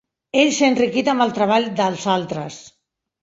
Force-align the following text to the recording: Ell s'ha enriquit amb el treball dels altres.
Ell 0.43 0.47
s'ha 0.59 0.69
enriquit 0.71 1.11
amb 1.11 1.25
el 1.27 1.35
treball 1.37 1.69
dels 1.81 2.07
altres. 2.17 2.57